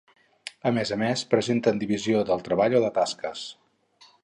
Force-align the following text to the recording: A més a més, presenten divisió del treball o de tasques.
A 0.69 0.71
més 0.77 0.91
a 0.95 0.97
més, 1.01 1.21
presenten 1.33 1.83
divisió 1.85 2.23
del 2.31 2.43
treball 2.49 2.79
o 2.81 2.83
de 2.87 2.91
tasques. 2.99 3.47